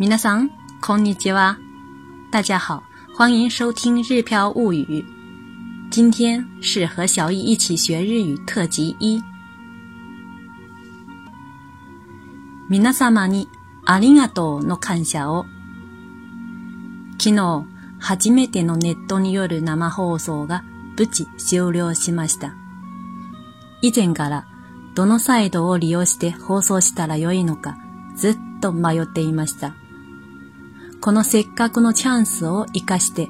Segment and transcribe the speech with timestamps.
[0.00, 1.58] 皆さん、こんにちは。
[2.32, 2.82] 大家好，
[3.14, 5.02] 欢迎收听《日飘物语》。
[5.90, 9.22] 今天是和小易一起学日语特辑一。
[12.70, 13.46] 皆様に
[13.84, 15.44] ありがとうの感謝を。
[17.18, 17.66] 昨日、
[17.98, 20.64] 初めてのネットによる生放送が
[20.96, 22.54] 無事終了しました。
[23.82, 24.46] 以前から
[24.94, 27.76] どのサイトを利用して放送したらよいのか
[28.16, 29.74] ずっと迷っていました。
[31.00, 33.28] このせっかくのチャンスを活かして、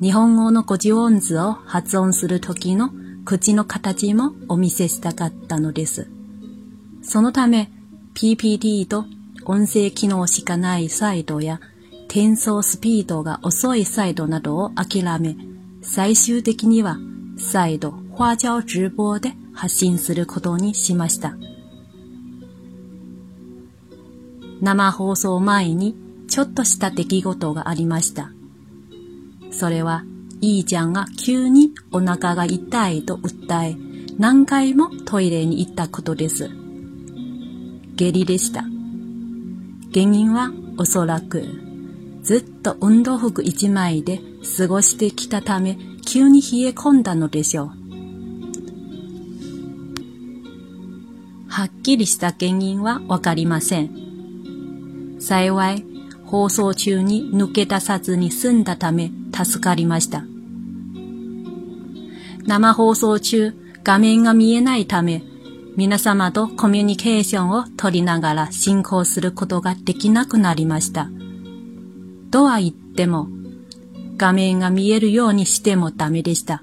[0.00, 2.90] 日本語の語字音図を発音するときの
[3.24, 6.08] 口の形もお見せしたかったのです。
[7.02, 7.68] そのため、
[8.14, 9.06] PPT と
[9.44, 11.60] 音声機能しかないサイトや
[12.06, 15.36] 転送スピードが遅いサイトなどを諦め、
[15.82, 16.96] 最終的には
[17.36, 21.34] 再度花椒直播で発信することにしました。
[24.60, 25.96] 生放送前に
[26.30, 28.30] ちょっとした出来事がありました。
[29.50, 30.04] それは、
[30.40, 33.76] いいちゃんが急にお腹が痛いと訴え、
[34.16, 36.48] 何回もトイレに行ったことです。
[37.96, 38.62] 下痢でした。
[39.92, 41.44] 原因はおそらく、
[42.22, 44.20] ずっと運動服一枚で
[44.56, 47.70] 過ごしてきたため、急に冷え込んだのでしょう。
[51.48, 53.90] はっきりした原因はわかりません。
[55.18, 55.89] 幸い、
[56.30, 60.22] 放送中に抜け出さずに済んだため助かりました。
[62.46, 65.24] 生放送中、画面が見えないため、
[65.76, 71.10] 皆様とコミュニケーションを取りながら進行することができなくなりました。
[72.30, 73.28] とは言っても、
[74.16, 76.62] 画面が見えるようにしてもダメでした。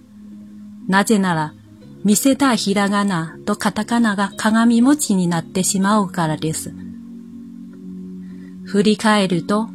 [0.87, 1.53] なぜなら、
[2.05, 6.73] 見せたひらがなとカタカナが鏡餅になってしまうからです。
[8.67, 9.69] 振り返ると、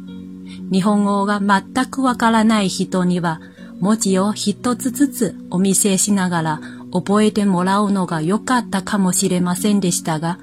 [0.71, 3.41] 日本語が全くわからない人には、
[3.79, 6.61] 文字を一つずつお見せしながら
[6.91, 10.37] 覚えてもらうのが良かったかもしれませんでしたが、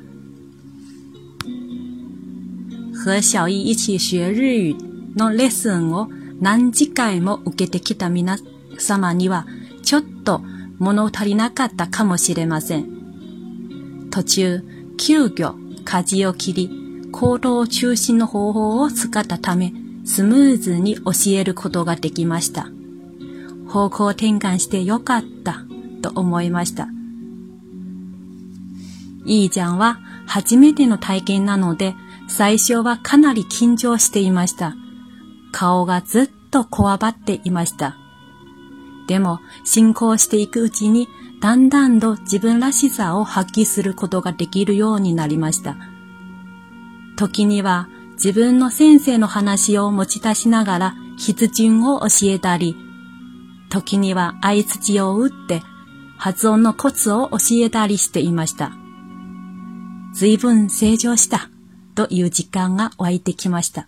[3.06, 4.84] 和小易一起学日語
[5.16, 6.08] のレッスンを
[6.40, 8.36] 何次回も受けてきた皆
[8.78, 9.46] 様には、
[9.82, 10.42] ちょっと
[10.80, 14.08] 物足りなかったかもしれません。
[14.10, 14.64] 途中、
[14.98, 16.79] 急遽、舵を切り、
[17.12, 19.72] 行動中心の方法を使ったため、
[20.04, 22.68] スムーズに教えることができました。
[23.68, 25.64] 方向転換してよかった
[26.02, 26.88] と思いました。
[29.24, 31.94] いいじゃんは初めての体験なので、
[32.28, 34.74] 最初はかなり緊張していました。
[35.52, 37.96] 顔がずっとこわばっていました。
[39.08, 41.08] でも、進行していくうちに、
[41.40, 45.76] だんだんと自分らしさを発揮することができるようになりました。
[47.20, 52.74] 時には自分の先生の話を持ち出しながら筆順を教えたり、
[53.68, 55.60] 時には相槌を打って
[56.16, 58.72] 発音のコツを教えたりしていました。
[60.14, 61.50] 随分成長した
[61.94, 63.86] という実感が湧いてきました。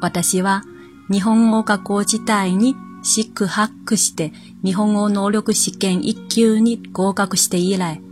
[0.00, 0.64] 私は
[1.12, 4.32] 日本語学校自体にシックハックして
[4.64, 8.02] 日本語能力試験1級に合格して以来、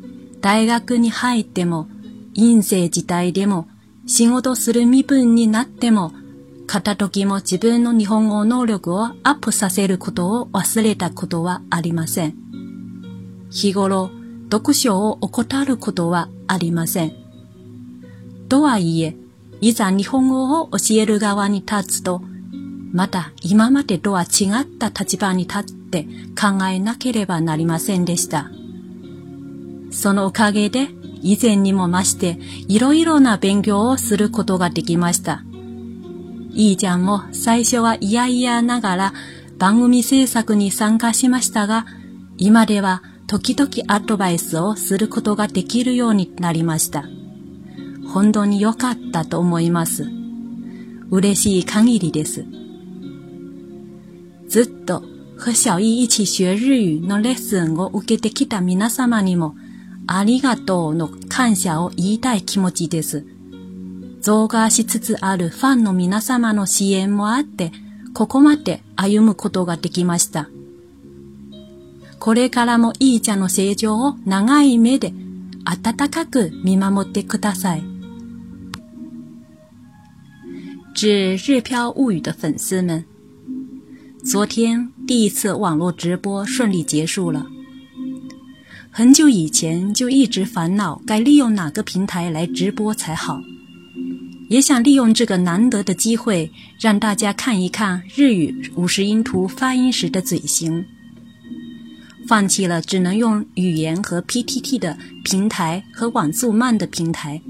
[0.40, 1.88] 大学に入っても、
[2.34, 3.68] 院生自体でも、
[4.06, 6.12] 仕事する身分になっても、
[6.66, 12.34] 片時も自分の日本語能力をアップさせることを忘れたことはありません。
[13.50, 14.10] 日頃、
[14.50, 17.12] 読書を怠ることはありません。
[18.48, 19.16] とはいえ、
[19.60, 22.22] いざ日本語を教える側に立つと、
[22.92, 26.04] また今までとは違った立場に立って
[26.38, 28.50] 考えなければなりませんでした。
[29.90, 30.88] そのおかげで
[31.22, 32.38] 以前にも増して
[32.68, 35.42] いろいろな勉強をすることができました。
[36.50, 39.12] いいちゃんも最初は嫌々ながら
[39.58, 41.86] 番組制作に参加しましたが、
[42.36, 47.04] 今では時々アドバイスをすることができるようになりました。
[48.12, 50.06] 本当に良かったと思います。
[51.10, 52.44] 嬉しい限りです。
[54.48, 55.02] ずっと
[55.38, 59.54] 和小易一起学日語のレッスンを受けてきた皆様にも
[60.10, 63.26] ありがとうの感謝を言いたい気持ちです。
[64.22, 67.72] 増加しつつあるファンの皆様の支援もあって、
[68.14, 70.48] ここまで歩むことができました。
[72.18, 75.12] これからもいい茶の成長を長い目で
[75.64, 77.84] 温かく見守ってください。
[80.96, 83.04] 致日飘物语的粉丝们，
[84.24, 87.57] 昨天第一次网络直播顺利结束了。
[88.90, 93.40] 很久以前就一直烦恼该利用哪个平台来直播才好，
[94.48, 96.50] 也想利用这个难得的机会，
[96.80, 100.84] 让大家看一看日语五十音图发音时的嘴型。
[102.26, 107.40] 放弃了只能用语言和 PTT 的平台和网速慢的平台，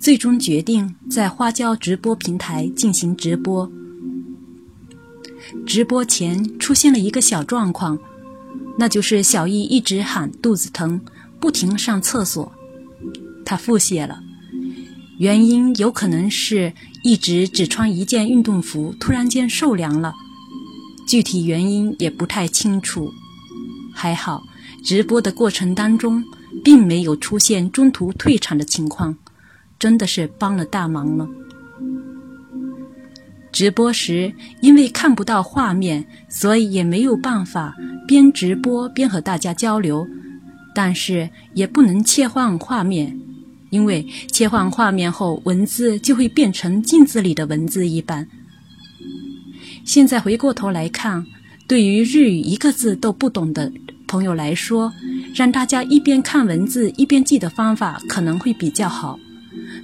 [0.00, 3.70] 最终决定在花椒直播平台进行直播。
[5.66, 7.98] 直播前出现了一个小状况，
[8.78, 11.00] 那就是小易一直喊肚子疼，
[11.38, 12.52] 不停上厕所。
[13.44, 14.20] 他腹泻了，
[15.18, 16.72] 原因有可能是
[17.02, 20.14] 一直只穿一件运动服，突然间受凉了，
[21.06, 23.12] 具体原因也不太清楚。
[23.92, 24.42] 还好，
[24.82, 26.24] 直播的过程当中
[26.64, 29.16] 并没有出现中途退场的情况，
[29.78, 31.28] 真的是帮了大忙了。
[33.54, 37.72] 直播时因为看不到画面，所以也没有办法
[38.04, 40.04] 边直播边和大家交流，
[40.74, 43.16] 但是也不能切换画面。
[43.70, 48.26] 因为切换画面后，文字就会变成镜子里的文字一般。
[49.84, 51.24] 现在回过头来看，
[51.68, 53.70] 对于日语一个字都不懂的
[54.08, 54.92] 朋友来说，
[55.32, 59.16] 让大家一边看文字一边记的方法可能会比较好。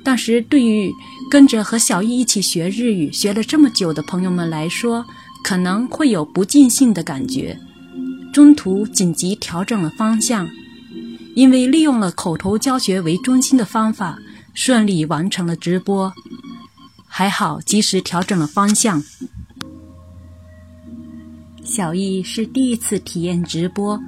[0.03, 0.91] 但是对于
[1.31, 5.07] 跟着和小易一起学日语学了这么久的朋友们来说，
[5.45, 7.57] 可能会有不尽兴的感觉。
[8.33, 10.49] 中途紧急调整了方向。
[11.37, 14.19] 因为利用了口头教学为中心的方法，
[14.53, 16.13] 顺利完成了直播，
[17.07, 19.01] 还好及时调整了方向。
[21.63, 23.99] 小易是第一次体验直播，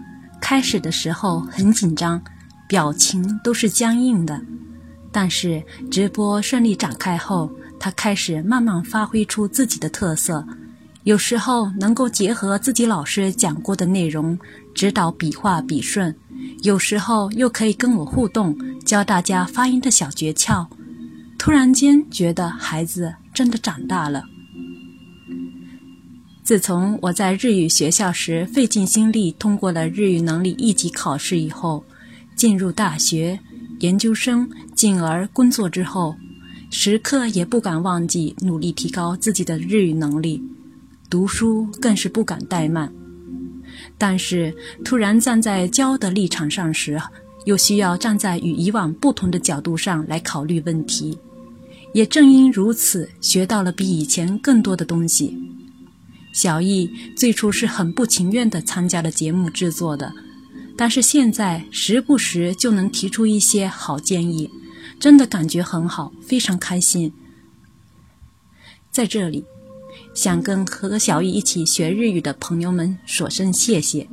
[0.40, 2.20] 开始的时候很紧张，
[2.68, 4.42] 表情都是僵硬的。
[5.12, 10.44] 但是直播顺利展开后，他开始慢慢发挥出自己的特色，
[11.04, 14.38] 有时候能够结合自己老师讲过的内容，
[14.74, 16.16] 指导笔画笔顺。
[16.62, 20.66] 有时候又可以跟我互动，教大家发音的小诀窍。
[21.38, 24.24] 突然间觉得孩子真的长大了。
[26.42, 31.84] 自从我在日语学校时费尽心力通过了日语能力一级考试以后，
[32.34, 33.38] 进入大学、
[33.82, 36.14] 研究生，进而工作之后，
[36.70, 40.40] 时刻也不敢忘记努力提高自己的日语能力，
[41.10, 42.92] 读书更是不敢怠慢。
[43.98, 46.96] 但是，突然站在教的立场上时，
[47.44, 51.18] 又需要站在与以往不同的角度上来考虑问题。
[51.92, 55.36] 也正因如此，学到了比以前更多的东西。
[56.32, 60.12] 小易最初是很不情愿地参加了节目制作的，
[60.82, 64.50] 但是现在时不时就能提出一些好建议，
[64.98, 67.12] 真的感觉很好，非常开心。
[68.90, 69.44] 在这里。
[70.12, 74.08] 想跟和小易一起学日语的朋友们说声谢谢。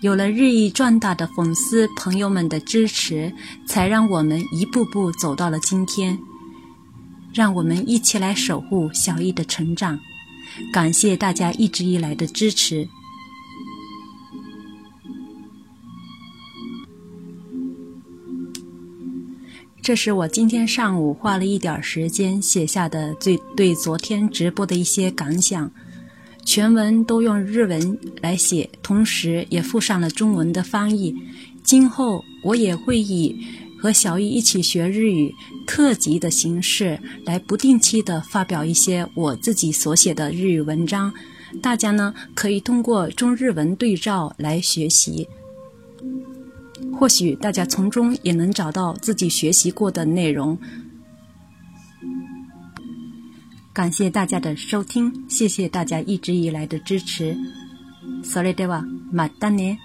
[0.00, 3.30] 有了日益壮大的粉丝朋友们的支持，
[3.66, 6.18] 才让我们一步步走到了今天。
[7.34, 10.00] 让我们一起来守护小易的成长。
[10.72, 12.88] 感谢大家一直以来的支持。
[19.82, 25.68] 这是我今天上午花了一点时间写下的最对昨天直播的一些感想，
[26.44, 31.12] 全文都用日文来写，同时也附上了中文的翻译。
[31.64, 33.36] 今后我也会以
[33.80, 35.34] 和小易一起学日语
[35.66, 41.12] 特辑的形式来不定期的发表一些我自己所写的日语文章，
[41.60, 45.26] 大家呢可以通过中日文对照来学习。
[46.97, 50.57] 或许大家从中也能找到自己学习过的内容。
[53.73, 57.35] 感谢大家的收听，谢谢大家一直以来的支持。
[58.23, 59.77] それではまたね。